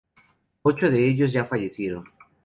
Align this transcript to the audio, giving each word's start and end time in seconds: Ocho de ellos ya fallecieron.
Ocho 0.63 0.89
de 0.89 1.07
ellos 1.07 1.31
ya 1.31 1.45
fallecieron. 1.45 2.03